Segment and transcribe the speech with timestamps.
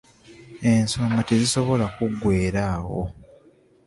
[0.71, 3.01] Ensonga tezisobola kuggweera awo.